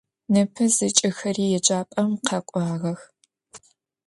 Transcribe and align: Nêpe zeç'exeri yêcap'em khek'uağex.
Nêpe 0.33 0.63
zeç'exeri 0.75 1.45
yêcap'em 1.53 2.09
khek'uağex. 2.27 2.99